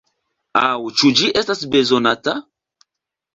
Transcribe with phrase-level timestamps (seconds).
[0.61, 0.69] Aŭ
[1.01, 2.35] ĉu ĝi estas bezonata?